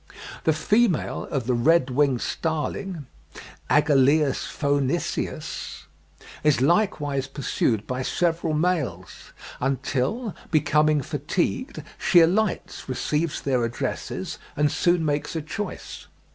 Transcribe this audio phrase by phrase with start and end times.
[0.45, 3.05] The female of the red winged starling
[3.69, 5.83] (Agelaeus phoeniceus)
[6.43, 14.71] is likewise pursued by several males, "until, becoming fatigued, she alights, receives their addresses, and
[14.71, 16.07] soon makes a choice."